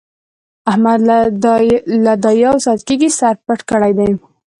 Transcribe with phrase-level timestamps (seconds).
[0.69, 0.99] احمد
[2.05, 4.09] له دا يو ساعت کېږي سر پټ کړی دی.